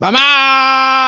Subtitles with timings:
[0.00, 0.99] 妈妈。